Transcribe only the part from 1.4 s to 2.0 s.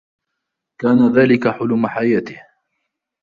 حلم